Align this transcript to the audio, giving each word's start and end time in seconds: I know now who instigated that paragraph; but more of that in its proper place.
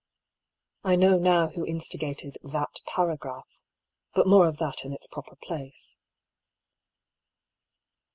I 0.83 0.95
know 0.95 1.15
now 1.19 1.49
who 1.49 1.63
instigated 1.63 2.39
that 2.41 2.81
paragraph; 2.87 3.45
but 4.15 4.25
more 4.25 4.47
of 4.47 4.57
that 4.57 4.83
in 4.83 4.93
its 4.93 5.05
proper 5.05 5.35
place. 5.35 5.99